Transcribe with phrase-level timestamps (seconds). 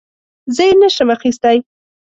[0.55, 1.57] زه یې نه شم اخیستی.